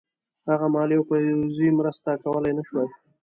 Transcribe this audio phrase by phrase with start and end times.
[0.49, 2.87] هغه مالي او پوځي مرسته کولای نه شوای.